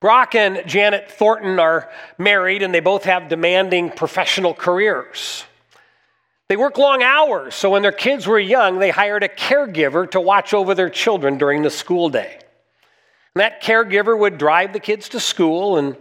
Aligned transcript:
Brock 0.00 0.34
and 0.34 0.62
Janet 0.66 1.10
Thornton 1.10 1.58
are 1.58 1.90
married 2.16 2.62
and 2.62 2.74
they 2.74 2.80
both 2.80 3.04
have 3.04 3.28
demanding 3.28 3.90
professional 3.90 4.54
careers. 4.54 5.44
They 6.48 6.56
work 6.56 6.78
long 6.78 7.02
hours, 7.02 7.54
so 7.54 7.70
when 7.70 7.82
their 7.82 7.92
kids 7.92 8.26
were 8.26 8.40
young, 8.40 8.80
they 8.80 8.90
hired 8.90 9.22
a 9.22 9.28
caregiver 9.28 10.10
to 10.10 10.20
watch 10.20 10.52
over 10.52 10.74
their 10.74 10.90
children 10.90 11.38
during 11.38 11.62
the 11.62 11.70
school 11.70 12.08
day. 12.08 12.38
And 13.34 13.40
that 13.40 13.62
caregiver 13.62 14.18
would 14.18 14.36
drive 14.36 14.72
the 14.72 14.80
kids 14.80 15.08
to 15.10 15.20
school 15.20 15.76
and 15.76 15.96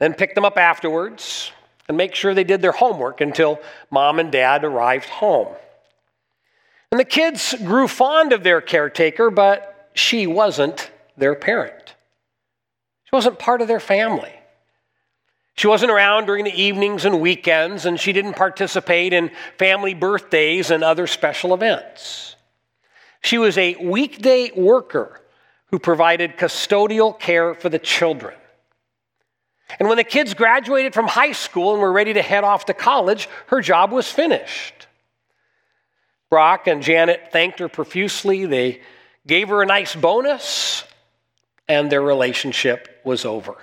then 0.00 0.14
pick 0.14 0.34
them 0.34 0.44
up 0.44 0.58
afterwards 0.58 1.52
and 1.86 1.96
make 1.96 2.14
sure 2.14 2.34
they 2.34 2.44
did 2.44 2.62
their 2.62 2.72
homework 2.72 3.20
until 3.20 3.60
mom 3.90 4.18
and 4.18 4.32
dad 4.32 4.64
arrived 4.64 5.08
home. 5.08 5.54
And 6.90 6.98
the 6.98 7.04
kids 7.04 7.54
grew 7.64 7.86
fond 7.86 8.32
of 8.32 8.42
their 8.42 8.60
caretaker, 8.60 9.30
but 9.30 9.90
she 9.94 10.26
wasn't 10.26 10.90
their 11.16 11.34
parent. 11.34 11.93
Wasn't 13.14 13.38
part 13.38 13.62
of 13.62 13.68
their 13.68 13.78
family. 13.78 14.32
She 15.54 15.68
wasn't 15.68 15.92
around 15.92 16.26
during 16.26 16.44
the 16.44 16.62
evenings 16.62 17.04
and 17.04 17.20
weekends, 17.20 17.86
and 17.86 18.00
she 18.00 18.12
didn't 18.12 18.34
participate 18.34 19.12
in 19.12 19.30
family 19.56 19.94
birthdays 19.94 20.72
and 20.72 20.82
other 20.82 21.06
special 21.06 21.54
events. 21.54 22.34
She 23.20 23.38
was 23.38 23.56
a 23.56 23.76
weekday 23.76 24.50
worker 24.56 25.20
who 25.66 25.78
provided 25.78 26.36
custodial 26.36 27.16
care 27.16 27.54
for 27.54 27.68
the 27.68 27.78
children. 27.78 28.34
And 29.78 29.86
when 29.86 29.96
the 29.96 30.02
kids 30.02 30.34
graduated 30.34 30.92
from 30.92 31.06
high 31.06 31.32
school 31.32 31.74
and 31.74 31.80
were 31.80 31.92
ready 31.92 32.14
to 32.14 32.22
head 32.22 32.42
off 32.42 32.64
to 32.64 32.74
college, 32.74 33.28
her 33.46 33.60
job 33.60 33.92
was 33.92 34.10
finished. 34.10 34.88
Brock 36.30 36.66
and 36.66 36.82
Janet 36.82 37.28
thanked 37.30 37.60
her 37.60 37.68
profusely. 37.68 38.44
They 38.44 38.80
gave 39.24 39.50
her 39.50 39.62
a 39.62 39.66
nice 39.66 39.94
bonus, 39.94 40.82
and 41.68 41.90
their 41.90 42.02
relationship 42.02 43.00
was 43.04 43.24
over. 43.24 43.56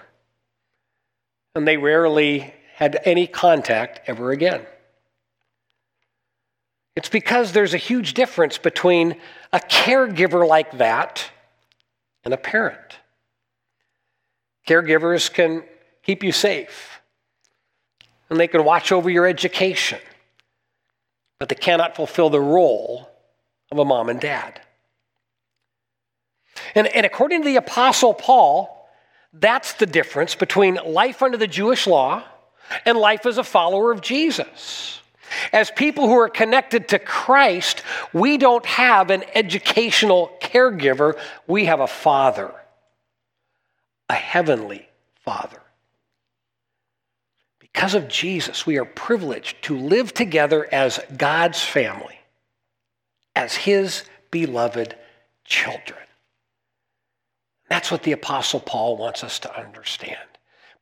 And 1.55 1.67
they 1.67 1.77
rarely 1.77 2.53
had 2.75 2.99
any 3.05 3.27
contact 3.27 4.01
ever 4.07 4.31
again. 4.31 4.65
It's 6.95 7.09
because 7.09 7.51
there's 7.51 7.73
a 7.73 7.77
huge 7.77 8.13
difference 8.13 8.57
between 8.57 9.15
a 9.53 9.59
caregiver 9.59 10.47
like 10.47 10.77
that 10.77 11.29
and 12.23 12.33
a 12.33 12.37
parent. 12.37 12.97
Caregivers 14.67 15.31
can 15.31 15.63
keep 16.03 16.23
you 16.23 16.31
safe, 16.31 17.01
and 18.29 18.39
they 18.39 18.47
can 18.47 18.63
watch 18.63 18.91
over 18.91 19.09
your 19.09 19.25
education, 19.25 19.99
but 21.39 21.49
they 21.49 21.55
cannot 21.55 21.95
fulfill 21.95 22.29
the 22.29 22.41
role 22.41 23.09
of 23.71 23.79
a 23.79 23.85
mom 23.85 24.09
and 24.09 24.19
dad. 24.19 24.61
And, 26.75 26.87
and 26.87 27.05
according 27.05 27.41
to 27.41 27.45
the 27.45 27.55
Apostle 27.57 28.13
Paul, 28.13 28.89
that's 29.33 29.73
the 29.73 29.85
difference 29.85 30.35
between 30.35 30.75
life 30.75 31.21
under 31.21 31.37
the 31.37 31.47
Jewish 31.47 31.87
law 31.87 32.23
and 32.85 32.97
life 32.97 33.25
as 33.25 33.37
a 33.37 33.43
follower 33.43 33.91
of 33.91 34.01
Jesus. 34.01 34.99
As 35.53 35.71
people 35.71 36.07
who 36.07 36.17
are 36.19 36.29
connected 36.29 36.89
to 36.89 36.99
Christ, 36.99 37.83
we 38.11 38.37
don't 38.37 38.65
have 38.65 39.09
an 39.09 39.23
educational 39.33 40.31
caregiver, 40.41 41.17
we 41.47 41.65
have 41.65 41.79
a 41.79 41.87
father, 41.87 42.53
a 44.09 44.13
heavenly 44.13 44.87
father. 45.23 45.61
Because 47.59 47.95
of 47.95 48.09
Jesus, 48.09 48.65
we 48.65 48.77
are 48.77 48.85
privileged 48.85 49.61
to 49.63 49.77
live 49.77 50.13
together 50.13 50.67
as 50.69 50.99
God's 51.17 51.63
family, 51.63 52.19
as 53.33 53.55
His 53.55 54.03
beloved 54.29 54.95
children. 55.45 55.97
That's 57.71 57.89
what 57.89 58.03
the 58.03 58.11
Apostle 58.11 58.59
Paul 58.59 58.97
wants 58.97 59.23
us 59.23 59.39
to 59.39 59.57
understand. 59.57 60.17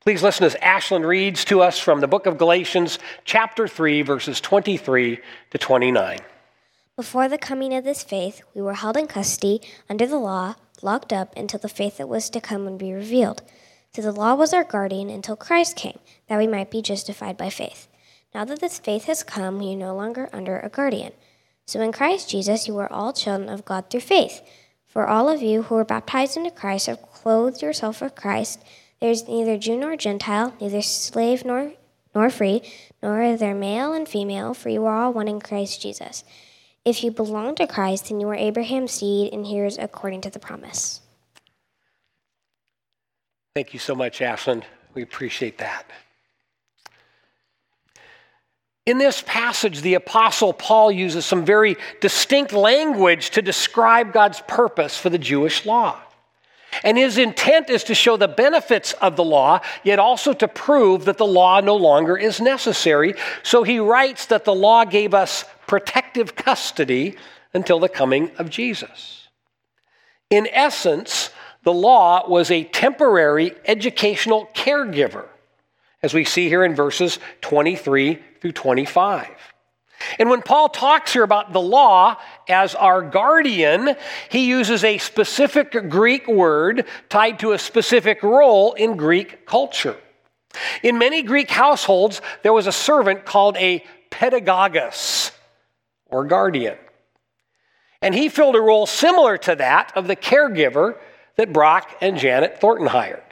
Please 0.00 0.24
listen 0.24 0.44
as 0.44 0.56
Ashland 0.56 1.06
reads 1.06 1.44
to 1.44 1.60
us 1.60 1.78
from 1.78 2.00
the 2.00 2.08
book 2.08 2.26
of 2.26 2.36
Galatians, 2.36 2.98
chapter 3.24 3.68
3, 3.68 4.02
verses 4.02 4.40
23 4.40 5.20
to 5.52 5.58
29. 5.58 6.18
Before 6.96 7.28
the 7.28 7.38
coming 7.38 7.72
of 7.74 7.84
this 7.84 8.02
faith, 8.02 8.42
we 8.56 8.60
were 8.60 8.74
held 8.74 8.96
in 8.96 9.06
custody 9.06 9.60
under 9.88 10.04
the 10.04 10.18
law, 10.18 10.56
locked 10.82 11.12
up 11.12 11.32
until 11.36 11.60
the 11.60 11.68
faith 11.68 11.98
that 11.98 12.08
was 12.08 12.28
to 12.30 12.40
come 12.40 12.64
would 12.64 12.78
be 12.78 12.92
revealed. 12.92 13.42
So 13.94 14.02
the 14.02 14.10
law 14.10 14.34
was 14.34 14.52
our 14.52 14.64
guardian 14.64 15.10
until 15.10 15.36
Christ 15.36 15.76
came, 15.76 16.00
that 16.26 16.38
we 16.38 16.48
might 16.48 16.72
be 16.72 16.82
justified 16.82 17.36
by 17.36 17.50
faith. 17.50 17.86
Now 18.34 18.44
that 18.46 18.58
this 18.58 18.80
faith 18.80 19.04
has 19.04 19.22
come, 19.22 19.60
we 19.60 19.74
are 19.74 19.78
no 19.78 19.94
longer 19.94 20.28
under 20.32 20.58
a 20.58 20.68
guardian. 20.68 21.12
So 21.66 21.80
in 21.82 21.92
Christ 21.92 22.28
Jesus, 22.28 22.66
you 22.66 22.76
are 22.78 22.92
all 22.92 23.12
children 23.12 23.48
of 23.48 23.64
God 23.64 23.90
through 23.90 24.00
faith. 24.00 24.42
For 24.90 25.06
all 25.06 25.28
of 25.28 25.40
you 25.40 25.62
who 25.62 25.76
are 25.76 25.84
baptized 25.84 26.36
into 26.36 26.50
Christ 26.50 26.88
have 26.88 27.00
clothed 27.00 27.62
yourself 27.62 28.02
with 28.02 28.16
Christ. 28.16 28.60
There 29.00 29.10
is 29.10 29.28
neither 29.28 29.56
Jew 29.56 29.78
nor 29.78 29.96
Gentile, 29.96 30.52
neither 30.60 30.82
slave 30.82 31.44
nor, 31.44 31.72
nor 32.12 32.28
free, 32.28 32.62
nor 33.00 33.22
are 33.22 33.36
there 33.36 33.54
male 33.54 33.92
and 33.92 34.08
female, 34.08 34.52
for 34.52 34.68
you 34.68 34.84
are 34.86 35.04
all 35.04 35.12
one 35.12 35.28
in 35.28 35.40
Christ 35.40 35.80
Jesus. 35.80 36.24
If 36.84 37.04
you 37.04 37.12
belong 37.12 37.54
to 37.54 37.68
Christ, 37.68 38.08
then 38.08 38.18
you 38.18 38.28
are 38.30 38.34
Abraham's 38.34 38.90
seed 38.90 39.32
and 39.32 39.46
heirs 39.46 39.78
according 39.78 40.22
to 40.22 40.30
the 40.30 40.40
promise. 40.40 41.00
Thank 43.54 43.72
you 43.72 43.78
so 43.78 43.94
much, 43.94 44.20
Ashland. 44.20 44.64
We 44.94 45.02
appreciate 45.02 45.58
that. 45.58 45.86
In 48.86 48.98
this 48.98 49.22
passage, 49.26 49.82
the 49.82 49.94
Apostle 49.94 50.52
Paul 50.52 50.90
uses 50.90 51.26
some 51.26 51.44
very 51.44 51.76
distinct 52.00 52.52
language 52.52 53.30
to 53.30 53.42
describe 53.42 54.12
God's 54.12 54.40
purpose 54.48 54.96
for 54.96 55.10
the 55.10 55.18
Jewish 55.18 55.66
law. 55.66 56.00
And 56.84 56.96
his 56.96 57.18
intent 57.18 57.68
is 57.68 57.84
to 57.84 57.94
show 57.94 58.16
the 58.16 58.28
benefits 58.28 58.92
of 58.94 59.16
the 59.16 59.24
law, 59.24 59.60
yet 59.82 59.98
also 59.98 60.32
to 60.32 60.48
prove 60.48 61.04
that 61.04 61.18
the 61.18 61.26
law 61.26 61.60
no 61.60 61.76
longer 61.76 62.16
is 62.16 62.40
necessary. 62.40 63.14
So 63.42 63.64
he 63.64 63.80
writes 63.80 64.26
that 64.26 64.44
the 64.44 64.54
law 64.54 64.84
gave 64.84 65.12
us 65.12 65.44
protective 65.66 66.36
custody 66.36 67.16
until 67.52 67.80
the 67.80 67.88
coming 67.88 68.30
of 68.38 68.50
Jesus. 68.50 69.28
In 70.30 70.46
essence, 70.52 71.30
the 71.64 71.72
law 71.72 72.28
was 72.28 72.50
a 72.50 72.64
temporary 72.64 73.52
educational 73.66 74.48
caregiver, 74.54 75.26
as 76.02 76.14
we 76.14 76.24
see 76.24 76.48
here 76.48 76.64
in 76.64 76.74
verses 76.74 77.18
23 77.42 78.18
through 78.40 78.52
25. 78.52 79.28
And 80.18 80.30
when 80.30 80.42
Paul 80.42 80.70
talks 80.70 81.12
here 81.12 81.22
about 81.22 81.52
the 81.52 81.60
law 81.60 82.16
as 82.48 82.74
our 82.74 83.02
guardian, 83.02 83.96
he 84.30 84.46
uses 84.46 84.82
a 84.82 84.98
specific 84.98 85.90
Greek 85.90 86.26
word 86.26 86.86
tied 87.08 87.38
to 87.40 87.52
a 87.52 87.58
specific 87.58 88.22
role 88.22 88.72
in 88.72 88.96
Greek 88.96 89.46
culture. 89.46 89.96
In 90.82 90.98
many 90.98 91.22
Greek 91.22 91.50
households, 91.50 92.22
there 92.42 92.52
was 92.52 92.66
a 92.66 92.72
servant 92.72 93.24
called 93.24 93.56
a 93.58 93.84
pedagogus, 94.10 95.32
or 96.06 96.24
guardian. 96.24 96.76
And 98.02 98.14
he 98.14 98.28
filled 98.28 98.56
a 98.56 98.60
role 98.60 98.86
similar 98.86 99.38
to 99.38 99.54
that 99.56 99.92
of 99.94 100.06
the 100.06 100.16
caregiver 100.16 100.96
that 101.36 101.52
Brock 101.52 101.96
and 102.00 102.18
Janet 102.18 102.60
Thornton 102.60 102.86
hired. 102.86 103.22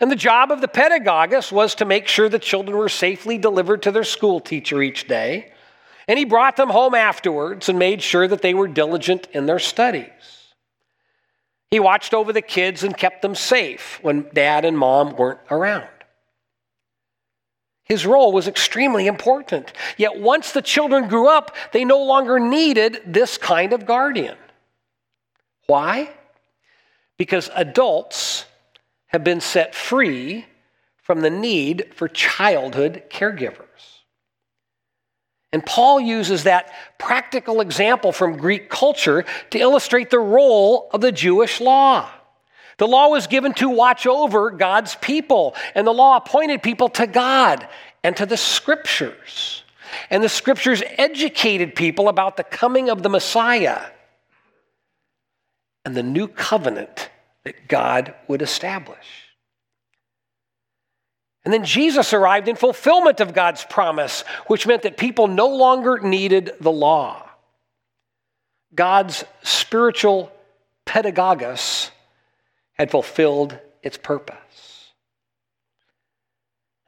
And 0.00 0.10
the 0.10 0.16
job 0.16 0.50
of 0.50 0.60
the 0.60 0.68
pedagogus 0.68 1.52
was 1.52 1.74
to 1.76 1.84
make 1.84 2.08
sure 2.08 2.28
the 2.28 2.38
children 2.38 2.76
were 2.76 2.88
safely 2.88 3.38
delivered 3.38 3.82
to 3.82 3.90
their 3.90 4.04
school 4.04 4.40
teacher 4.40 4.82
each 4.82 5.06
day. 5.06 5.52
And 6.08 6.18
he 6.18 6.24
brought 6.24 6.56
them 6.56 6.70
home 6.70 6.94
afterwards 6.94 7.68
and 7.68 7.78
made 7.78 8.02
sure 8.02 8.26
that 8.26 8.42
they 8.42 8.54
were 8.54 8.68
diligent 8.68 9.28
in 9.32 9.46
their 9.46 9.58
studies. 9.58 10.08
He 11.70 11.80
watched 11.80 12.12
over 12.12 12.32
the 12.32 12.42
kids 12.42 12.82
and 12.82 12.96
kept 12.96 13.22
them 13.22 13.34
safe 13.34 13.98
when 14.02 14.28
dad 14.34 14.64
and 14.64 14.76
mom 14.76 15.16
weren't 15.16 15.40
around. 15.50 15.88
His 17.84 18.06
role 18.06 18.32
was 18.32 18.48
extremely 18.48 19.06
important. 19.06 19.72
Yet 19.96 20.18
once 20.18 20.52
the 20.52 20.62
children 20.62 21.08
grew 21.08 21.28
up, 21.28 21.54
they 21.72 21.84
no 21.84 22.02
longer 22.02 22.38
needed 22.38 23.00
this 23.06 23.38
kind 23.38 23.72
of 23.72 23.86
guardian. 23.86 24.36
Why? 25.66 26.10
Because 27.18 27.50
adults 27.54 28.44
have 29.12 29.24
been 29.24 29.40
set 29.40 29.74
free 29.74 30.46
from 31.02 31.20
the 31.20 31.30
need 31.30 31.90
for 31.94 32.08
childhood 32.08 33.02
caregivers. 33.10 33.66
And 35.52 35.64
Paul 35.64 36.00
uses 36.00 36.44
that 36.44 36.72
practical 36.98 37.60
example 37.60 38.10
from 38.10 38.38
Greek 38.38 38.70
culture 38.70 39.24
to 39.50 39.58
illustrate 39.58 40.08
the 40.08 40.18
role 40.18 40.88
of 40.92 41.02
the 41.02 41.12
Jewish 41.12 41.60
law. 41.60 42.08
The 42.78 42.88
law 42.88 43.08
was 43.08 43.26
given 43.26 43.52
to 43.54 43.68
watch 43.68 44.06
over 44.06 44.50
God's 44.50 44.94
people, 44.96 45.54
and 45.74 45.86
the 45.86 45.92
law 45.92 46.16
appointed 46.16 46.62
people 46.62 46.88
to 46.90 47.06
God 47.06 47.68
and 48.02 48.16
to 48.16 48.24
the 48.24 48.38
scriptures. 48.38 49.62
And 50.08 50.24
the 50.24 50.28
scriptures 50.30 50.82
educated 50.96 51.74
people 51.74 52.08
about 52.08 52.38
the 52.38 52.44
coming 52.44 52.88
of 52.88 53.02
the 53.02 53.10
Messiah 53.10 53.82
and 55.84 55.94
the 55.94 56.02
new 56.02 56.28
covenant 56.28 57.10
that 57.44 57.68
God 57.68 58.14
would 58.28 58.42
establish. 58.42 59.06
And 61.44 61.52
then 61.52 61.64
Jesus 61.64 62.12
arrived 62.12 62.48
in 62.48 62.54
fulfillment 62.54 63.20
of 63.20 63.34
God's 63.34 63.64
promise, 63.64 64.22
which 64.46 64.66
meant 64.66 64.82
that 64.82 64.96
people 64.96 65.26
no 65.26 65.48
longer 65.48 65.98
needed 65.98 66.52
the 66.60 66.70
law. 66.70 67.28
God's 68.74 69.24
spiritual 69.42 70.32
pedagogus 70.86 71.90
had 72.74 72.90
fulfilled 72.90 73.58
its 73.82 73.96
purpose. 73.96 74.36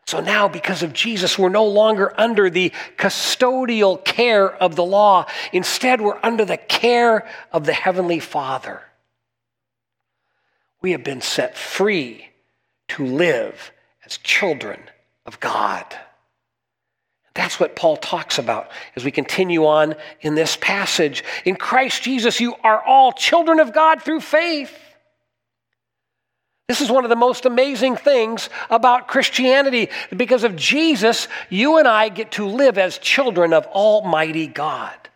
So 0.06 0.20
now, 0.20 0.48
because 0.48 0.82
of 0.82 0.92
Jesus, 0.92 1.38
we're 1.38 1.48
no 1.48 1.64
longer 1.66 2.12
under 2.18 2.48
the 2.48 2.72
custodial 2.96 4.04
care 4.04 4.48
of 4.48 4.76
the 4.76 4.84
law. 4.84 5.26
Instead, 5.52 6.00
we're 6.00 6.20
under 6.22 6.44
the 6.44 6.58
care 6.58 7.28
of 7.52 7.64
the 7.64 7.72
Heavenly 7.72 8.20
Father. 8.20 8.82
We 10.84 10.92
have 10.92 11.02
been 11.02 11.22
set 11.22 11.56
free 11.56 12.26
to 12.88 13.06
live 13.06 13.72
as 14.04 14.18
children 14.18 14.78
of 15.24 15.40
God. 15.40 15.86
That's 17.32 17.58
what 17.58 17.74
Paul 17.74 17.96
talks 17.96 18.38
about 18.38 18.70
as 18.94 19.02
we 19.02 19.10
continue 19.10 19.64
on 19.64 19.94
in 20.20 20.34
this 20.34 20.58
passage. 20.60 21.24
In 21.46 21.56
Christ 21.56 22.02
Jesus, 22.02 22.38
you 22.38 22.54
are 22.62 22.82
all 22.82 23.12
children 23.12 23.60
of 23.60 23.72
God 23.72 24.02
through 24.02 24.20
faith. 24.20 24.78
This 26.68 26.82
is 26.82 26.90
one 26.90 27.04
of 27.04 27.08
the 27.08 27.16
most 27.16 27.46
amazing 27.46 27.96
things 27.96 28.50
about 28.68 29.08
Christianity. 29.08 29.88
Because 30.14 30.44
of 30.44 30.54
Jesus, 30.54 31.28
you 31.48 31.78
and 31.78 31.88
I 31.88 32.10
get 32.10 32.32
to 32.32 32.46
live 32.46 32.76
as 32.76 32.98
children 32.98 33.54
of 33.54 33.64
Almighty 33.68 34.48
God. 34.48 35.08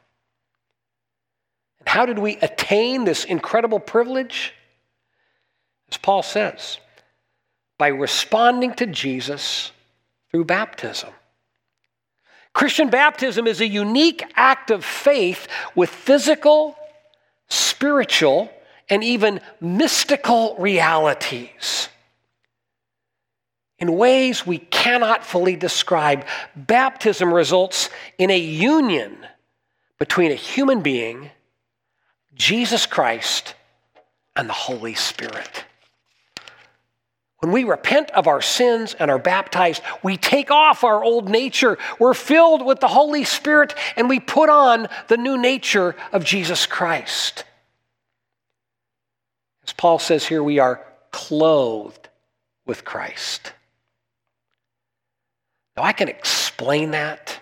And 1.80 1.88
how 1.90 2.06
did 2.06 2.18
we 2.18 2.38
attain 2.38 3.04
this 3.04 3.24
incredible 3.26 3.80
privilege? 3.80 4.54
As 5.90 5.96
Paul 5.96 6.22
says, 6.22 6.78
by 7.78 7.88
responding 7.88 8.74
to 8.74 8.86
Jesus 8.86 9.72
through 10.30 10.44
baptism. 10.44 11.10
Christian 12.52 12.90
baptism 12.90 13.46
is 13.46 13.60
a 13.60 13.66
unique 13.66 14.24
act 14.34 14.70
of 14.70 14.84
faith 14.84 15.46
with 15.74 15.90
physical, 15.90 16.76
spiritual, 17.48 18.50
and 18.90 19.04
even 19.04 19.40
mystical 19.60 20.56
realities. 20.58 21.88
In 23.78 23.96
ways 23.96 24.44
we 24.44 24.58
cannot 24.58 25.24
fully 25.24 25.54
describe, 25.54 26.26
baptism 26.56 27.32
results 27.32 27.90
in 28.18 28.30
a 28.30 28.38
union 28.38 29.24
between 29.98 30.32
a 30.32 30.36
human 30.36 30.80
being, 30.80 31.30
Jesus 32.34 32.86
Christ, 32.86 33.54
and 34.34 34.48
the 34.48 34.54
Holy 34.54 34.94
Spirit. 34.94 35.64
When 37.40 37.52
we 37.52 37.64
repent 37.64 38.10
of 38.10 38.26
our 38.26 38.42
sins 38.42 38.94
and 38.94 39.10
are 39.10 39.18
baptized, 39.18 39.82
we 40.02 40.16
take 40.16 40.50
off 40.50 40.82
our 40.82 41.04
old 41.04 41.28
nature. 41.28 41.78
We're 42.00 42.14
filled 42.14 42.64
with 42.64 42.80
the 42.80 42.88
Holy 42.88 43.24
Spirit 43.24 43.74
and 43.96 44.08
we 44.08 44.18
put 44.18 44.48
on 44.48 44.88
the 45.06 45.16
new 45.16 45.38
nature 45.38 45.94
of 46.12 46.24
Jesus 46.24 46.66
Christ. 46.66 47.44
As 49.64 49.72
Paul 49.72 50.00
says 50.00 50.26
here, 50.26 50.42
we 50.42 50.58
are 50.58 50.84
clothed 51.12 52.08
with 52.66 52.84
Christ. 52.84 53.52
Now, 55.76 55.84
I 55.84 55.92
can 55.92 56.08
explain 56.08 56.90
that, 56.90 57.38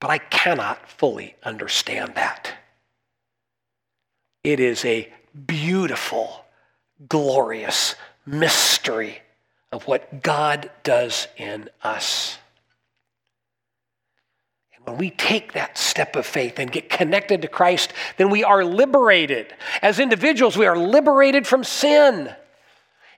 but 0.00 0.10
I 0.10 0.18
cannot 0.18 0.88
fully 0.88 1.34
understand 1.42 2.14
that. 2.14 2.52
It 4.44 4.60
is 4.60 4.84
a 4.84 5.12
beautiful, 5.46 6.44
glorious 7.08 7.96
mystery 8.28 9.18
of 9.72 9.86
what 9.86 10.22
God 10.22 10.70
does 10.82 11.28
in 11.36 11.68
us. 11.82 12.38
When 14.88 14.96
we 14.96 15.10
take 15.10 15.52
that 15.52 15.76
step 15.76 16.16
of 16.16 16.24
faith 16.24 16.58
and 16.58 16.72
get 16.72 16.88
connected 16.88 17.42
to 17.42 17.48
Christ, 17.48 17.92
then 18.16 18.30
we 18.30 18.42
are 18.42 18.64
liberated. 18.64 19.52
As 19.82 20.00
individuals, 20.00 20.56
we 20.56 20.64
are 20.64 20.78
liberated 20.78 21.46
from 21.46 21.62
sin. 21.62 22.34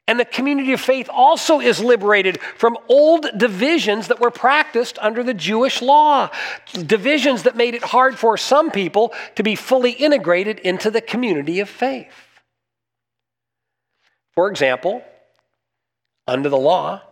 And 0.08 0.18
the 0.18 0.24
community 0.24 0.72
of 0.72 0.80
faith 0.80 1.08
also 1.08 1.60
is 1.60 1.78
liberated 1.78 2.40
from 2.56 2.76
old 2.88 3.28
divisions 3.36 4.08
that 4.08 4.18
were 4.18 4.32
practiced 4.32 4.98
under 5.00 5.22
the 5.22 5.34
Jewish 5.34 5.80
law, 5.80 6.30
divisions 6.72 7.44
that 7.44 7.54
made 7.54 7.74
it 7.74 7.84
hard 7.84 8.18
for 8.18 8.36
some 8.36 8.72
people 8.72 9.12
to 9.36 9.44
be 9.44 9.54
fully 9.54 9.92
integrated 9.92 10.58
into 10.58 10.90
the 10.90 11.00
community 11.00 11.60
of 11.60 11.68
faith. 11.68 12.29
For 14.40 14.48
example, 14.48 15.04
under 16.26 16.48
the 16.48 16.56
law, 16.56 17.02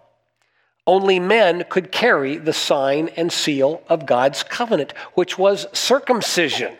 only 0.86 1.20
men 1.20 1.66
could 1.68 1.92
carry 1.92 2.38
the 2.38 2.54
sign 2.54 3.08
and 3.18 3.30
seal 3.30 3.82
of 3.86 4.06
God's 4.06 4.42
covenant, 4.42 4.92
which 5.12 5.36
was 5.36 5.66
circumcision. 5.74 6.74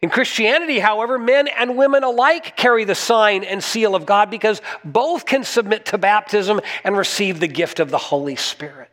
In 0.00 0.08
Christianity, 0.08 0.78
however, 0.78 1.18
men 1.18 1.48
and 1.48 1.76
women 1.76 2.02
alike 2.02 2.56
carry 2.56 2.84
the 2.84 2.94
sign 2.94 3.44
and 3.44 3.62
seal 3.62 3.94
of 3.94 4.06
God 4.06 4.30
because 4.30 4.62
both 4.82 5.26
can 5.26 5.44
submit 5.44 5.84
to 5.84 5.98
baptism 5.98 6.58
and 6.82 6.96
receive 6.96 7.40
the 7.40 7.48
gift 7.48 7.78
of 7.78 7.90
the 7.90 7.98
Holy 7.98 8.36
Spirit. 8.36 8.88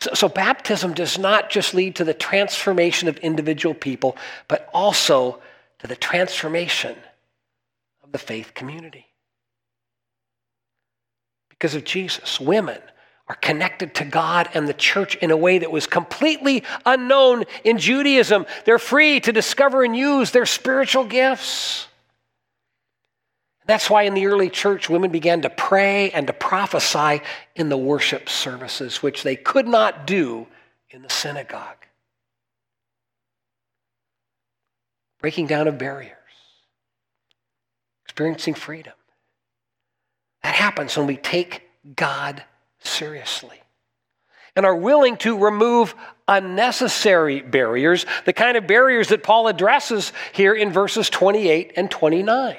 So, 0.00 0.10
so, 0.14 0.28
baptism 0.28 0.92
does 0.94 1.20
not 1.20 1.50
just 1.50 1.72
lead 1.72 1.94
to 1.94 2.04
the 2.04 2.14
transformation 2.14 3.08
of 3.08 3.16
individual 3.18 3.76
people, 3.76 4.16
but 4.48 4.68
also 4.74 5.40
to 5.78 5.86
the 5.86 5.94
transformation 5.94 6.96
the 8.12 8.18
faith 8.18 8.54
community 8.54 9.06
because 11.48 11.74
of 11.74 11.84
Jesus. 11.84 12.40
Women 12.40 12.80
are 13.28 13.36
connected 13.36 13.94
to 13.94 14.04
God 14.04 14.48
and 14.52 14.68
the 14.68 14.74
church 14.74 15.14
in 15.16 15.30
a 15.30 15.36
way 15.36 15.58
that 15.58 15.70
was 15.70 15.86
completely 15.86 16.64
unknown 16.84 17.44
in 17.64 17.78
Judaism. 17.78 18.46
They're 18.64 18.78
free 18.78 19.20
to 19.20 19.32
discover 19.32 19.84
and 19.84 19.96
use 19.96 20.32
their 20.32 20.44
spiritual 20.44 21.04
gifts. 21.04 21.86
That's 23.64 23.88
why 23.88 24.02
in 24.02 24.14
the 24.14 24.26
early 24.26 24.50
church, 24.50 24.90
women 24.90 25.12
began 25.12 25.42
to 25.42 25.50
pray 25.50 26.10
and 26.10 26.26
to 26.26 26.32
prophesy 26.32 27.22
in 27.54 27.68
the 27.68 27.76
worship 27.76 28.28
services, 28.28 29.02
which 29.02 29.22
they 29.22 29.36
could 29.36 29.68
not 29.68 30.06
do 30.06 30.48
in 30.90 31.02
the 31.02 31.10
synagogue. 31.10 31.86
Breaking 35.20 35.46
down 35.46 35.68
of 35.68 35.78
barriers, 35.78 36.16
experiencing 38.12 38.52
freedom. 38.52 38.92
That 40.42 40.54
happens 40.54 40.98
when 40.98 41.06
we 41.06 41.16
take 41.16 41.62
God 41.96 42.44
seriously 42.80 43.58
and 44.54 44.66
are 44.66 44.76
willing 44.76 45.16
to 45.16 45.38
remove 45.38 45.94
unnecessary 46.28 47.40
barriers, 47.40 48.04
the 48.26 48.34
kind 48.34 48.58
of 48.58 48.66
barriers 48.66 49.08
that 49.08 49.22
Paul 49.22 49.48
addresses 49.48 50.12
here 50.34 50.52
in 50.52 50.72
verses 50.72 51.08
28 51.08 51.72
and 51.76 51.90
29. 51.90 52.58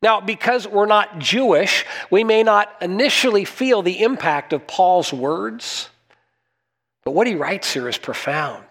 Now, 0.00 0.20
because 0.20 0.68
we're 0.68 0.86
not 0.86 1.18
Jewish, 1.18 1.84
we 2.08 2.22
may 2.22 2.44
not 2.44 2.72
initially 2.80 3.44
feel 3.44 3.82
the 3.82 4.04
impact 4.04 4.52
of 4.52 4.68
Paul's 4.68 5.12
words, 5.12 5.88
but 7.06 7.12
what 7.12 7.28
he 7.28 7.36
writes 7.36 7.72
here 7.72 7.88
is 7.88 7.98
profound. 7.98 8.64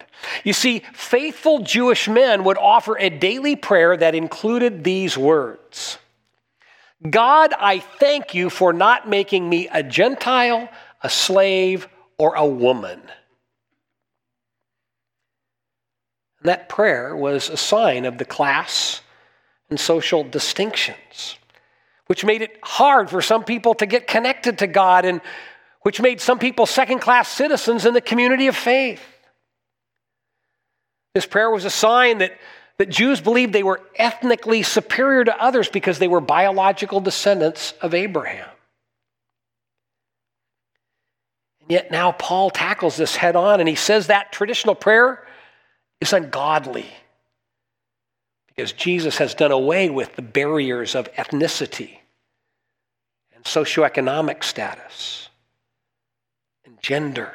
You 0.44 0.52
see, 0.52 0.82
faithful 0.92 1.60
Jewish 1.60 2.06
men 2.06 2.44
would 2.44 2.58
offer 2.58 2.98
a 2.98 3.08
daily 3.08 3.56
prayer 3.56 3.96
that 3.96 4.14
included 4.14 4.84
these 4.84 5.16
words 5.16 5.96
God, 7.08 7.54
I 7.58 7.78
thank 7.78 8.34
you 8.34 8.50
for 8.50 8.74
not 8.74 9.08
making 9.08 9.48
me 9.48 9.68
a 9.68 9.82
Gentile, 9.82 10.68
a 11.02 11.08
slave, 11.08 11.88
or 12.18 12.34
a 12.34 12.44
woman. 12.44 13.00
And 16.40 16.50
that 16.50 16.68
prayer 16.68 17.16
was 17.16 17.48
a 17.48 17.56
sign 17.56 18.04
of 18.04 18.18
the 18.18 18.26
class 18.26 19.00
and 19.70 19.80
social 19.80 20.24
distinctions, 20.24 21.38
which 22.06 22.22
made 22.22 22.42
it 22.42 22.58
hard 22.62 23.08
for 23.08 23.22
some 23.22 23.44
people 23.44 23.72
to 23.76 23.86
get 23.86 24.06
connected 24.06 24.58
to 24.58 24.66
God 24.66 25.06
and 25.06 25.22
which 25.86 26.00
made 26.00 26.20
some 26.20 26.40
people 26.40 26.66
second 26.66 26.98
class 26.98 27.28
citizens 27.28 27.86
in 27.86 27.94
the 27.94 28.00
community 28.00 28.48
of 28.48 28.56
faith. 28.56 29.00
This 31.14 31.26
prayer 31.26 31.48
was 31.48 31.64
a 31.64 31.70
sign 31.70 32.18
that 32.18 32.32
that 32.78 32.88
Jews 32.88 33.20
believed 33.20 33.52
they 33.52 33.62
were 33.62 33.80
ethnically 33.94 34.64
superior 34.64 35.22
to 35.22 35.40
others 35.40 35.68
because 35.68 36.00
they 36.00 36.08
were 36.08 36.20
biological 36.20 36.98
descendants 36.98 37.72
of 37.80 37.94
Abraham. 37.94 38.48
And 41.60 41.70
yet 41.70 41.92
now 41.92 42.10
Paul 42.10 42.50
tackles 42.50 42.96
this 42.96 43.14
head 43.14 43.36
on 43.36 43.60
and 43.60 43.68
he 43.68 43.76
says 43.76 44.08
that 44.08 44.32
traditional 44.32 44.74
prayer 44.74 45.24
is 46.00 46.12
ungodly 46.12 46.86
because 48.48 48.72
Jesus 48.72 49.18
has 49.18 49.34
done 49.34 49.52
away 49.52 49.88
with 49.88 50.16
the 50.16 50.22
barriers 50.22 50.96
of 50.96 51.12
ethnicity 51.12 51.98
and 53.36 53.44
socioeconomic 53.44 54.42
status 54.42 55.25
gender 56.82 57.32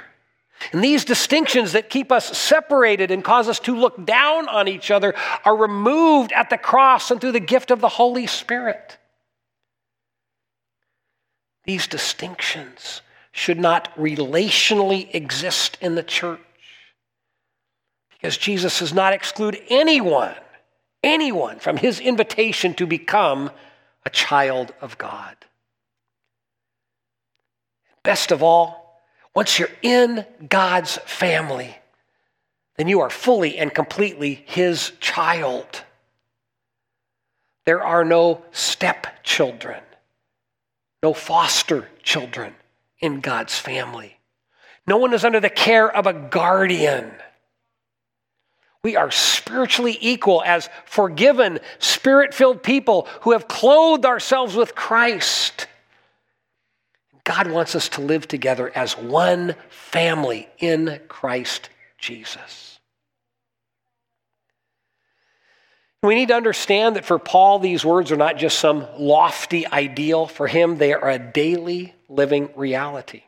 and 0.72 0.84
these 0.84 1.06
distinctions 1.06 1.72
that 1.74 1.90
keep 1.90 2.12
us 2.12 2.38
separated 2.38 3.12
and 3.12 3.24
cause 3.24 3.50
us 3.50 3.60
to 3.62 3.76
look 3.76 4.06
down 4.06 4.48
on 4.48 4.68
each 4.68 4.92
other 4.92 5.16
are 5.44 5.56
removed 5.56 6.32
at 6.34 6.50
the 6.50 6.58
cross 6.58 7.10
and 7.10 7.20
through 7.20 7.32
the 7.32 7.40
gift 7.40 7.72
of 7.72 7.82
the 7.82 7.90
Holy 7.90 8.28
Spirit. 8.28 8.98
These 11.66 11.88
distinctions 11.88 13.02
should 13.32 13.60
not 13.60 13.94
relationally 13.96 15.14
exist 15.14 15.78
in 15.82 15.96
the 15.96 16.04
church 16.04 16.40
because 18.12 18.38
Jesus 18.38 18.80
does 18.80 18.94
not 18.94 19.14
exclude 19.14 19.60
anyone, 19.70 20.36
anyone 21.04 21.60
from 21.60 21.78
his 21.78 22.00
invitation 22.00 22.74
to 22.76 22.86
become 22.86 23.50
a 24.06 24.10
child 24.10 24.74
of 24.80 24.98
God. 24.98 25.36
Best 28.04 28.32
of 28.32 28.44
all, 28.44 28.81
once 29.36 29.58
you're 29.60 29.70
in 29.82 30.26
God's 30.50 30.98
family, 30.98 31.78
then 32.78 32.88
you 32.88 33.02
are 33.02 33.10
fully 33.10 33.58
and 33.58 33.74
completely 33.74 34.44
His 34.46 34.92
child. 35.00 35.84
There 37.66 37.84
are 37.84 38.04
no 38.04 38.44
stepchildren, 38.52 39.82
no 41.04 41.14
foster 41.14 41.90
children 42.04 42.56
in 43.00 43.22
God's 43.22 43.58
family. 43.58 44.18
No 44.88 44.98
one 44.98 45.14
is 45.14 45.24
under 45.24 45.40
the 45.40 45.50
care 45.50 45.90
of 45.90 46.08
a 46.08 46.14
guardian. 46.14 47.12
We 48.84 48.96
are 48.96 49.12
spiritually 49.12 49.98
equal 50.02 50.42
as 50.44 50.70
forgiven, 50.86 51.60
spirit 51.78 52.34
filled 52.34 52.64
people 52.64 53.08
who 53.22 53.34
have 53.34 53.48
clothed 53.48 54.06
ourselves 54.06 54.56
with 54.56 54.74
Christ. 54.74 55.68
God 57.24 57.52
wants 57.52 57.76
us 57.76 57.90
to 57.90 58.02
live 58.02 58.28
together 58.28 58.72
as 58.74 58.98
one 58.98 59.56
family 59.70 60.50
in 60.60 61.00
Christ 61.08 61.70
Jesus. 61.98 62.80
We 66.04 66.16
need 66.16 66.30
to 66.30 66.36
understand 66.36 66.96
that 66.96 67.06
for 67.06 67.20
Paul, 67.20 67.60
these 67.60 67.86
words 67.86 68.12
are 68.12 68.18
not 68.18 68.38
just 68.38 68.58
some 68.58 68.88
lofty 68.98 69.68
ideal. 69.68 70.26
For 70.26 70.48
him, 70.48 70.78
they 70.78 70.94
are 70.94 71.10
a 71.10 71.20
daily 71.20 71.94
living 72.10 72.50
reality. 72.56 73.24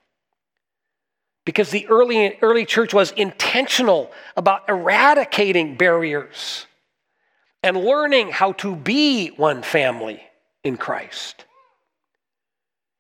Because 1.46 1.70
the 1.70 1.88
early, 1.88 2.38
early 2.42 2.66
church 2.66 2.94
was 2.94 3.12
intentional 3.12 4.12
about 4.36 4.68
eradicating 4.70 5.78
barriers 5.78 6.66
and 7.62 7.78
learning 7.78 8.32
how 8.32 8.54
to 8.54 8.76
be 8.76 9.28
one 9.30 9.62
family 9.62 10.24
in 10.64 10.78
Christ. 10.78 11.46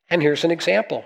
And 0.09 0.21
here's 0.21 0.43
an 0.43 0.51
example. 0.51 1.05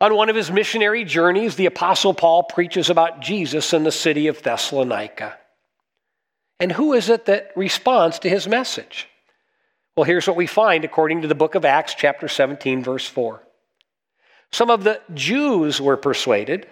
On 0.00 0.14
one 0.14 0.28
of 0.28 0.36
his 0.36 0.50
missionary 0.50 1.04
journeys, 1.04 1.56
the 1.56 1.66
Apostle 1.66 2.14
Paul 2.14 2.44
preaches 2.44 2.88
about 2.88 3.20
Jesus 3.20 3.72
in 3.72 3.82
the 3.82 3.90
city 3.90 4.28
of 4.28 4.42
Thessalonica. 4.42 5.36
And 6.60 6.70
who 6.72 6.92
is 6.92 7.08
it 7.08 7.26
that 7.26 7.50
responds 7.56 8.20
to 8.20 8.30
his 8.30 8.46
message? 8.46 9.08
Well, 9.96 10.04
here's 10.04 10.28
what 10.28 10.36
we 10.36 10.46
find 10.46 10.84
according 10.84 11.22
to 11.22 11.28
the 11.28 11.34
book 11.34 11.56
of 11.56 11.64
Acts, 11.64 11.94
chapter 11.94 12.28
17, 12.28 12.84
verse 12.84 13.06
4. 13.06 13.42
Some 14.52 14.70
of 14.70 14.84
the 14.84 15.00
Jews 15.12 15.80
were 15.80 15.96
persuaded, 15.96 16.66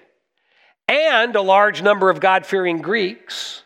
and 0.89 1.35
a 1.35 1.43
large 1.43 1.83
number 1.83 2.11
of 2.11 2.21
God 2.21 2.47
fearing 2.47 2.79
Greeks, 2.79 3.63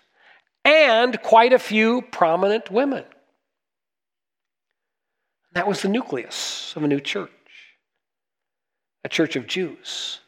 and 0.65 1.21
quite 1.23 1.53
a 1.53 1.59
few 1.59 2.01
prominent 2.01 2.71
women. 2.71 3.05
That 5.53 5.67
was 5.67 5.83
the 5.83 5.89
nucleus 5.89 6.75
of 6.77 6.85
a 6.85 6.89
new 6.89 7.01
church 7.01 7.31
a 9.05 9.09
church 9.09 9.37
of 9.37 9.47
Jews 9.47 10.21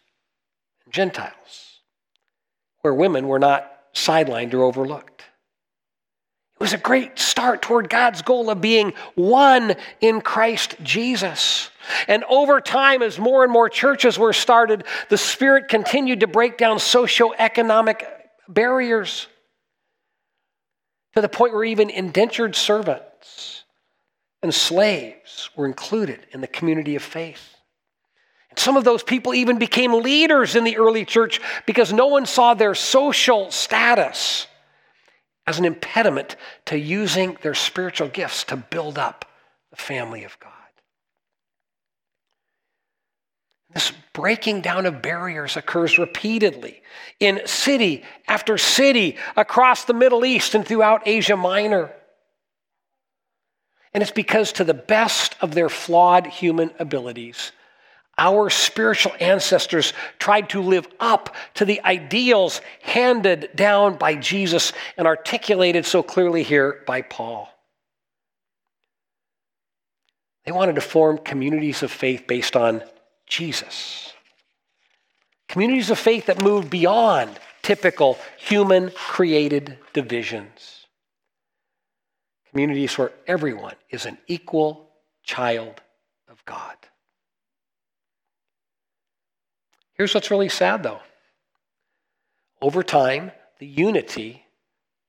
and 0.85 0.93
Gentiles, 0.93 1.81
where 2.81 2.95
women 2.95 3.29
were 3.29 3.39
not 3.39 3.71
sidelined 3.95 4.55
or 4.55 4.63
overlooked. 4.63 5.23
It 6.55 6.61
was 6.61 6.73
a 6.73 6.79
great 6.79 7.19
start 7.19 7.61
toward 7.61 7.91
God's 7.91 8.23
goal 8.23 8.49
of 8.49 8.61
being 8.61 8.93
one 9.15 9.75
in 10.01 10.21
Christ 10.21 10.77
Jesus. 10.83 11.71
And 12.07 12.25
over 12.25 12.61
time, 12.61 13.03
as 13.03 13.19
more 13.19 13.43
and 13.43 13.53
more 13.53 13.69
churches 13.69 14.19
were 14.19 14.33
started, 14.33 14.85
the 15.09 15.19
Spirit 15.19 15.69
continued 15.69 16.21
to 16.21 16.27
break 16.27 16.57
down 16.57 16.79
socioeconomic 16.79 18.05
barriers 18.49 19.27
to 21.15 21.21
the 21.21 21.29
point 21.29 21.53
where 21.53 21.65
even 21.65 21.91
indentured 21.91 22.55
servants 22.55 23.62
and 24.43 24.55
slaves 24.55 25.51
were 25.57 25.67
included 25.67 26.27
in 26.33 26.41
the 26.41 26.47
community 26.47 26.97
of 26.97 27.03
faith. 27.03 27.57
And 28.51 28.59
some 28.59 28.77
of 28.77 28.85
those 28.85 29.03
people 29.03 29.33
even 29.35 29.59
became 29.59 29.93
leaders 30.03 30.57
in 30.57 30.65
the 30.65 30.77
early 30.77 31.05
church 31.05 31.41
because 31.67 31.93
no 31.93 32.09
one 32.09 32.27
saw 32.27 32.55
their 32.55 32.75
social 32.75 33.51
status 33.51 34.47
as 35.47 35.59
an 35.59 35.65
impediment 35.65 36.37
to 36.67 36.79
using 36.79 37.37
their 37.43 37.55
spiritual 37.55 38.09
gifts 38.09 38.45
to 38.45 38.57
build 38.57 38.99
up 38.99 39.25
the 39.71 39.77
family 39.77 40.25
of 40.25 40.39
God. 40.39 40.53
This 43.73 43.93
breaking 44.13 44.61
down 44.61 44.85
of 44.85 45.01
barriers 45.01 45.57
occurs 45.57 45.99
repeatedly 45.99 46.83
in 47.19 47.41
city 47.47 48.05
after 48.29 48.59
city 48.59 49.17
across 49.35 49.85
the 49.85 49.95
Middle 49.95 50.27
East 50.27 50.55
and 50.55 50.67
throughout 50.67 51.03
Asia 51.07 51.37
Minor. 51.37 51.91
And 53.95 54.03
it's 54.03 54.11
because, 54.11 54.53
to 54.53 54.65
the 54.65 54.75
best 54.75 55.37
of 55.41 55.55
their 55.55 55.69
flawed 55.69 56.27
human 56.27 56.71
abilities, 56.79 57.53
our 58.19 58.51
spiritual 58.51 59.13
ancestors 59.21 59.93
tried 60.19 60.51
to 60.51 60.63
live 60.63 60.87
up 61.01 61.35
to 61.55 61.65
the 61.65 61.81
ideals 61.83 62.61
handed 62.83 63.51
down 63.55 63.97
by 63.97 64.15
Jesus 64.15 64.73
and 64.97 65.07
articulated 65.07 65.87
so 65.87 66.03
clearly 66.03 66.43
here 66.43 66.83
by 66.87 67.03
Paul. 67.03 67.49
They 70.45 70.53
wanted 70.53 70.75
to 70.75 70.81
form 70.81 71.19
communities 71.19 71.83
of 71.83 71.91
faith 71.91 72.27
based 72.27 72.57
on 72.57 72.83
Jesus. 73.27 74.13
Communities 75.49 75.91
of 75.91 75.99
faith 75.99 76.27
that 76.27 76.43
moved 76.43 76.69
beyond 76.69 77.39
typical 77.63 78.19
human 78.39 78.91
created 78.91 79.79
divisions. 79.93 80.82
Communities 82.53 82.99
where 82.99 83.13
everyone 83.27 83.75
is 83.91 84.05
an 84.05 84.19
equal 84.27 84.91
child 85.23 85.81
of 86.29 86.45
God. 86.45 86.77
Here's 89.95 90.15
what's 90.15 90.31
really 90.31 90.51
sad 90.51 90.83
though. 90.83 91.01
Over 92.61 92.83
time, 92.83 93.33
the 93.59 93.67
unity 93.67 94.45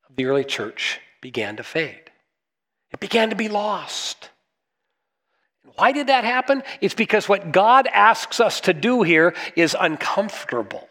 of 0.10 0.16
the 0.16 0.26
early 0.26 0.46
church 0.46 1.00
began 1.22 1.58
to 1.58 1.64
fade. 1.64 2.12
It 2.92 3.00
began 3.00 3.30
to 3.30 3.36
be 3.36 3.50
lost. 3.50 4.30
Why 5.76 5.92
did 5.92 6.08
that 6.08 6.24
happen? 6.24 6.64
It's 6.82 6.94
because 6.94 7.28
what 7.28 7.52
God 7.52 7.88
asks 7.88 8.40
us 8.40 8.62
to 8.62 8.74
do 8.74 9.02
here 9.02 9.36
is 9.56 9.76
uncomfortable. 9.80 10.88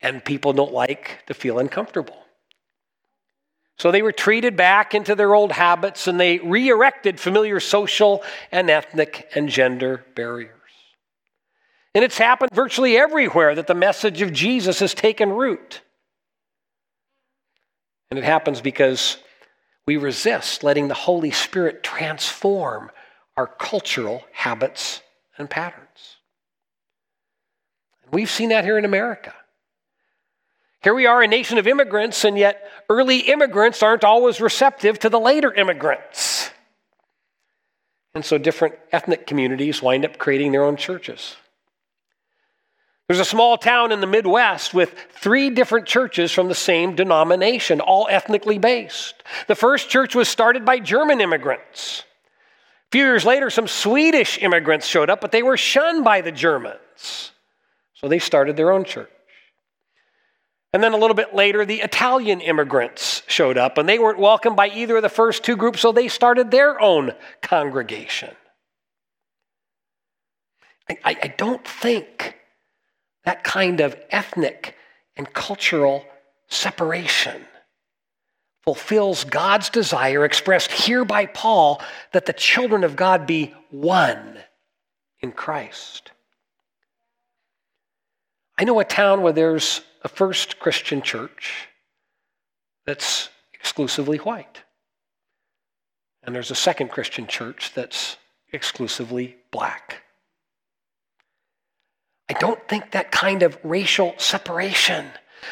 And 0.00 0.24
people 0.24 0.52
don't 0.52 0.72
like 0.72 1.24
to 1.26 1.34
feel 1.34 1.58
uncomfortable. 1.58 2.23
So 3.76 3.90
they 3.90 4.02
retreated 4.02 4.56
back 4.56 4.94
into 4.94 5.14
their 5.14 5.34
old 5.34 5.52
habits 5.52 6.06
and 6.06 6.18
they 6.18 6.38
re 6.38 6.68
erected 6.68 7.18
familiar 7.18 7.58
social 7.60 8.22
and 8.52 8.70
ethnic 8.70 9.28
and 9.34 9.48
gender 9.48 10.04
barriers. 10.14 10.50
And 11.94 12.04
it's 12.04 12.18
happened 12.18 12.50
virtually 12.52 12.96
everywhere 12.96 13.54
that 13.54 13.66
the 13.66 13.74
message 13.74 14.20
of 14.22 14.32
Jesus 14.32 14.80
has 14.80 14.94
taken 14.94 15.30
root. 15.30 15.82
And 18.10 18.18
it 18.18 18.24
happens 18.24 18.60
because 18.60 19.18
we 19.86 19.96
resist 19.96 20.64
letting 20.64 20.88
the 20.88 20.94
Holy 20.94 21.30
Spirit 21.30 21.82
transform 21.82 22.90
our 23.36 23.46
cultural 23.46 24.24
habits 24.32 25.02
and 25.36 25.50
patterns. 25.50 26.16
We've 28.12 28.30
seen 28.30 28.50
that 28.50 28.64
here 28.64 28.78
in 28.78 28.84
America. 28.84 29.34
Here 30.84 30.92
we 30.92 31.06
are, 31.06 31.22
a 31.22 31.26
nation 31.26 31.56
of 31.56 31.66
immigrants, 31.66 32.24
and 32.24 32.36
yet 32.36 32.70
early 32.90 33.20
immigrants 33.20 33.82
aren't 33.82 34.04
always 34.04 34.38
receptive 34.38 34.98
to 34.98 35.08
the 35.08 35.18
later 35.18 35.50
immigrants. 35.50 36.50
And 38.14 38.22
so 38.22 38.36
different 38.36 38.74
ethnic 38.92 39.26
communities 39.26 39.80
wind 39.80 40.04
up 40.04 40.18
creating 40.18 40.52
their 40.52 40.62
own 40.62 40.76
churches. 40.76 41.36
There's 43.08 43.18
a 43.18 43.24
small 43.24 43.56
town 43.56 43.92
in 43.92 44.02
the 44.02 44.06
Midwest 44.06 44.74
with 44.74 44.94
three 45.14 45.48
different 45.48 45.86
churches 45.86 46.32
from 46.32 46.48
the 46.48 46.54
same 46.54 46.94
denomination, 46.94 47.80
all 47.80 48.06
ethnically 48.10 48.58
based. 48.58 49.14
The 49.48 49.54
first 49.54 49.88
church 49.88 50.14
was 50.14 50.28
started 50.28 50.66
by 50.66 50.80
German 50.80 51.22
immigrants. 51.22 52.04
A 52.88 52.90
few 52.92 53.04
years 53.04 53.24
later, 53.24 53.48
some 53.48 53.68
Swedish 53.68 54.36
immigrants 54.36 54.86
showed 54.86 55.08
up, 55.08 55.22
but 55.22 55.32
they 55.32 55.42
were 55.42 55.56
shunned 55.56 56.04
by 56.04 56.20
the 56.20 56.32
Germans. 56.32 57.30
So 57.94 58.06
they 58.06 58.18
started 58.18 58.58
their 58.58 58.70
own 58.70 58.84
church. 58.84 59.08
And 60.74 60.82
then 60.82 60.92
a 60.92 60.96
little 60.96 61.14
bit 61.14 61.32
later, 61.32 61.64
the 61.64 61.82
Italian 61.82 62.40
immigrants 62.40 63.22
showed 63.28 63.56
up, 63.56 63.78
and 63.78 63.88
they 63.88 64.00
weren't 64.00 64.18
welcomed 64.18 64.56
by 64.56 64.70
either 64.70 64.96
of 64.96 65.02
the 65.02 65.08
first 65.08 65.44
two 65.44 65.56
groups, 65.56 65.80
so 65.80 65.92
they 65.92 66.08
started 66.08 66.50
their 66.50 66.80
own 66.80 67.12
congregation. 67.42 68.34
I, 70.88 70.96
I 71.04 71.34
don't 71.38 71.64
think 71.64 72.34
that 73.24 73.44
kind 73.44 73.80
of 73.80 73.96
ethnic 74.10 74.74
and 75.16 75.32
cultural 75.32 76.04
separation 76.48 77.46
fulfills 78.62 79.22
God's 79.22 79.70
desire 79.70 80.24
expressed 80.24 80.72
here 80.72 81.04
by 81.04 81.26
Paul 81.26 81.80
that 82.12 82.26
the 82.26 82.32
children 82.32 82.82
of 82.82 82.96
God 82.96 83.28
be 83.28 83.54
one 83.70 84.38
in 85.20 85.30
Christ. 85.30 86.10
I 88.58 88.64
know 88.64 88.80
a 88.80 88.84
town 88.84 89.22
where 89.22 89.32
there's 89.32 89.80
a 90.04 90.08
first 90.08 90.58
Christian 90.60 91.00
church 91.00 91.68
that's 92.86 93.30
exclusively 93.54 94.18
white. 94.18 94.62
And 96.22 96.34
there's 96.34 96.50
a 96.50 96.54
second 96.54 96.88
Christian 96.88 97.26
church 97.26 97.72
that's 97.74 98.18
exclusively 98.52 99.36
black. 99.50 100.02
I 102.28 102.34
don't 102.34 102.66
think 102.68 102.92
that 102.92 103.10
kind 103.10 103.42
of 103.42 103.58
racial 103.62 104.14
separation 104.18 105.06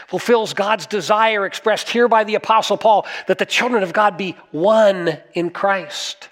fulfills 0.06 0.54
God's 0.54 0.86
desire 0.86 1.44
expressed 1.44 1.90
here 1.90 2.08
by 2.08 2.24
the 2.24 2.34
Apostle 2.34 2.78
Paul 2.78 3.06
that 3.26 3.38
the 3.38 3.46
children 3.46 3.82
of 3.82 3.92
God 3.92 4.16
be 4.16 4.36
one 4.50 5.18
in 5.34 5.50
Christ. 5.50 6.28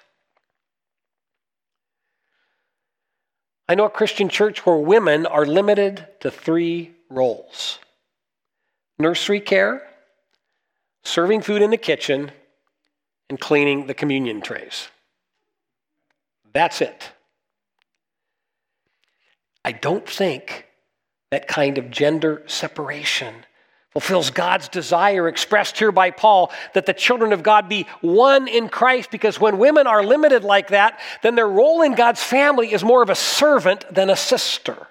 I 3.67 3.75
know 3.75 3.85
a 3.85 3.89
Christian 3.89 4.29
church 4.29 4.65
where 4.65 4.77
women 4.77 5.25
are 5.25 5.45
limited 5.45 6.07
to 6.21 6.31
three 6.31 6.91
roles 7.09 7.79
nursery 9.01 9.39
care, 9.39 9.87
serving 11.03 11.41
food 11.41 11.61
in 11.61 11.71
the 11.71 11.77
kitchen, 11.77 12.31
and 13.29 13.39
cleaning 13.39 13.87
the 13.87 13.93
communion 13.93 14.41
trays. 14.41 14.87
That's 16.53 16.81
it. 16.81 17.11
I 19.63 19.71
don't 19.71 20.07
think 20.07 20.67
that 21.31 21.47
kind 21.47 21.77
of 21.77 21.91
gender 21.91 22.43
separation 22.47 23.45
fulfills 23.91 24.29
God's 24.29 24.69
desire 24.69 25.27
expressed 25.27 25.77
here 25.77 25.91
by 25.91 26.11
Paul 26.11 26.51
that 26.73 26.85
the 26.85 26.93
children 26.93 27.33
of 27.33 27.43
God 27.43 27.67
be 27.67 27.87
one 27.99 28.47
in 28.47 28.69
Christ 28.69 29.11
because 29.11 29.39
when 29.39 29.57
women 29.57 29.85
are 29.85 30.03
limited 30.03 30.43
like 30.43 30.69
that, 30.69 30.99
then 31.23 31.35
their 31.35 31.47
role 31.47 31.81
in 31.81 31.93
God's 31.93 32.23
family 32.23 32.73
is 32.73 32.83
more 32.83 33.03
of 33.03 33.09
a 33.09 33.15
servant 33.15 33.85
than 33.93 34.09
a 34.09 34.15
sister. 34.15 34.87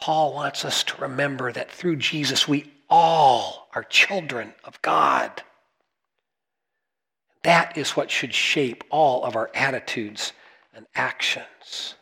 Paul 0.00 0.34
wants 0.34 0.64
us 0.64 0.84
to 0.84 1.00
remember 1.00 1.52
that 1.52 1.70
through 1.70 1.96
Jesus 1.96 2.46
we 2.46 2.72
all 2.88 3.68
are 3.74 3.84
children 3.84 4.54
of 4.64 4.80
God. 4.82 5.42
That 7.42 7.76
is 7.76 7.92
what 7.92 8.10
should 8.10 8.34
shape 8.34 8.84
all 8.90 9.24
of 9.24 9.36
our 9.36 9.50
attitudes 9.54 10.32
and 10.74 10.86
actions. 10.94 11.94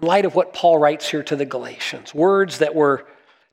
In 0.00 0.06
light 0.06 0.24
of 0.24 0.34
what 0.34 0.52
Paul 0.52 0.78
writes 0.78 1.08
here 1.08 1.22
to 1.24 1.36
the 1.36 1.44
Galatians, 1.44 2.14
words 2.14 2.58
that 2.58 2.74
were 2.74 3.06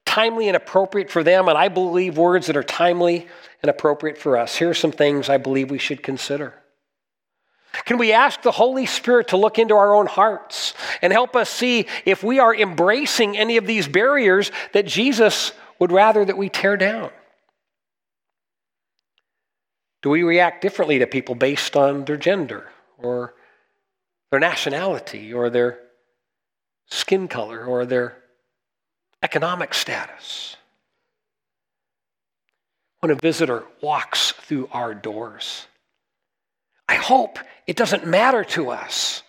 timely 0.06 0.48
and 0.48 0.56
appropriate 0.56 1.10
for 1.10 1.24
them, 1.24 1.48
and 1.48 1.58
I 1.58 1.70
believe 1.70 2.18
words 2.18 2.48
that 2.48 2.58
are 2.58 2.64
timely 2.64 3.28
and 3.64 3.70
appropriate 3.70 4.18
for 4.18 4.38
us, 4.38 4.56
here 4.56 4.70
are 4.70 4.75
some 4.75 4.92
things 4.92 5.28
I 5.28 5.38
believe 5.38 5.72
we 5.72 5.80
should 5.80 6.04
consider. 6.04 6.54
Can 7.84 7.98
we 7.98 8.13
ask 8.13 8.41
the 8.41 8.51
Holy 8.51 8.86
Spirit 8.86 9.29
to 9.29 9.38
look 9.38 9.60
into 9.60 9.75
our 9.75 9.94
own 9.94 10.05
hearts 10.05 10.74
and 11.01 11.12
help 11.12 11.36
us 11.36 11.50
see 11.50 11.88
if 12.05 12.24
we 12.24 12.39
are 12.39 12.55
embracing 12.55 13.38
any 13.38 13.58
of 13.58 13.67
these 13.67 13.88
barriers 13.88 14.51
that 14.72 14.86
Jesus 14.86 15.51
would 15.79 15.91
rather 15.91 16.24
that 16.24 16.38
we 16.38 16.48
tear 16.48 16.77
down? 16.77 17.12
Do 20.01 20.12
we 20.12 20.24
react 20.24 20.62
differently 20.62 21.00
to 21.00 21.08
people 21.08 21.36
based 21.36 21.75
on 21.75 22.05
their 22.05 22.17
gender 22.17 22.70
or 22.98 23.34
their 24.32 24.39
nationality 24.39 25.34
or 25.34 25.50
their 25.50 25.79
skin 26.88 27.27
color 27.27 27.65
or 27.65 27.86
their 27.86 28.17
economic 29.24 29.74
status? 29.74 30.55
When 33.00 33.12
a 33.12 33.15
visitor 33.15 33.63
walks 33.82 34.32
through 34.32 34.70
our 34.72 34.94
doors, 34.94 35.65
I 36.88 36.96
hope 36.96 37.39
it 37.68 37.75
doesn't 37.75 38.06
matter 38.06 38.44
to 38.44 38.70
us 38.70 39.24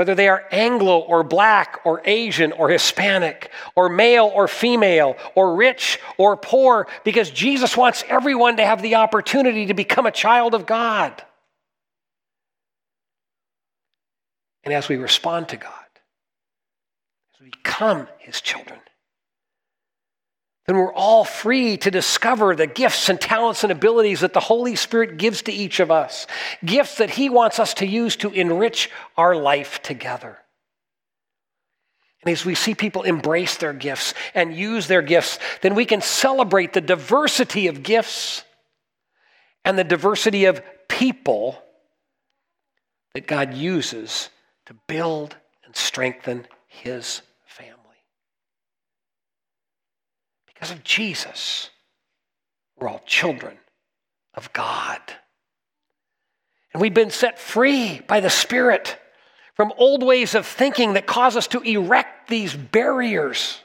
whether 0.00 0.14
they 0.14 0.28
are 0.28 0.46
Anglo 0.50 0.98
or 1.00 1.22
black 1.22 1.80
or 1.84 2.00
Asian 2.06 2.52
or 2.52 2.70
Hispanic 2.70 3.50
or 3.76 3.90
male 3.90 4.32
or 4.34 4.48
female 4.48 5.14
or 5.34 5.54
rich 5.54 5.98
or 6.16 6.38
poor, 6.38 6.86
because 7.04 7.30
Jesus 7.30 7.76
wants 7.76 8.02
everyone 8.08 8.56
to 8.56 8.64
have 8.64 8.80
the 8.80 8.94
opportunity 8.94 9.66
to 9.66 9.74
become 9.74 10.06
a 10.06 10.10
child 10.10 10.54
of 10.54 10.64
God. 10.64 11.22
And 14.64 14.72
as 14.72 14.88
we 14.88 14.96
respond 14.96 15.50
to 15.50 15.58
God, 15.58 15.72
as 17.34 17.42
we 17.42 17.50
become 17.50 18.08
His 18.20 18.40
children, 18.40 18.80
then 20.70 20.76
we're 20.76 20.94
all 20.94 21.24
free 21.24 21.76
to 21.78 21.90
discover 21.90 22.54
the 22.54 22.68
gifts 22.68 23.08
and 23.08 23.20
talents 23.20 23.64
and 23.64 23.72
abilities 23.72 24.20
that 24.20 24.34
the 24.34 24.38
Holy 24.38 24.76
Spirit 24.76 25.16
gives 25.16 25.42
to 25.42 25.52
each 25.52 25.80
of 25.80 25.90
us, 25.90 26.28
gifts 26.64 26.98
that 26.98 27.10
He 27.10 27.28
wants 27.28 27.58
us 27.58 27.74
to 27.74 27.86
use 27.86 28.14
to 28.18 28.30
enrich 28.30 28.88
our 29.16 29.34
life 29.34 29.82
together. 29.82 30.38
And 32.22 32.32
as 32.32 32.44
we 32.44 32.54
see 32.54 32.76
people 32.76 33.02
embrace 33.02 33.56
their 33.56 33.72
gifts 33.72 34.14
and 34.32 34.54
use 34.54 34.86
their 34.86 35.02
gifts, 35.02 35.40
then 35.60 35.74
we 35.74 35.86
can 35.86 36.02
celebrate 36.02 36.72
the 36.72 36.80
diversity 36.80 37.66
of 37.66 37.82
gifts 37.82 38.44
and 39.64 39.76
the 39.76 39.82
diversity 39.82 40.44
of 40.44 40.62
people 40.88 41.60
that 43.14 43.26
God 43.26 43.54
uses 43.54 44.28
to 44.66 44.74
build 44.86 45.34
and 45.64 45.74
strengthen 45.74 46.46
His 46.68 47.22
Because 50.60 50.72
of 50.76 50.84
Jesus, 50.84 51.70
we're 52.78 52.88
all 52.88 53.00
children 53.06 53.56
of 54.34 54.52
God. 54.52 55.00
And 56.74 56.82
we've 56.82 56.92
been 56.92 57.10
set 57.10 57.38
free 57.38 58.00
by 58.06 58.20
the 58.20 58.28
Spirit 58.28 58.98
from 59.54 59.72
old 59.78 60.02
ways 60.02 60.34
of 60.34 60.44
thinking 60.44 60.92
that 60.92 61.06
cause 61.06 61.34
us 61.34 61.46
to 61.48 61.62
erect 61.62 62.28
these 62.28 62.54
barriers. 62.54 63.58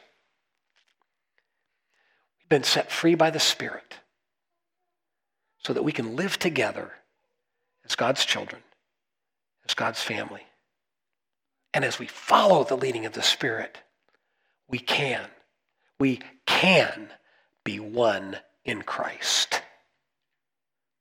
We've 2.39 2.47
been 2.47 2.63
set 2.63 2.89
free 2.89 3.15
by 3.15 3.29
the 3.29 3.41
Spirit 3.41 3.97
so 5.58 5.73
that 5.73 5.84
we 5.84 5.91
can 5.91 6.15
live 6.15 6.39
together 6.39 6.93
as 7.84 7.95
God's 7.95 8.23
children, 8.23 8.62
as 9.67 9.73
God's 9.73 10.01
family. 10.01 10.43
And 11.73 11.84
as 11.84 11.99
we 11.99 12.08
follow 12.08 12.63
the 12.63 12.77
leading 12.77 13.05
of 13.05 13.12
the 13.12 13.21
Spirit, 13.21 13.79
we 14.69 14.79
can 14.79 15.27
we 15.99 16.19
can 16.45 17.10
be 17.63 17.79
one 17.79 18.38
in 18.63 18.81
Christ. 18.81 19.62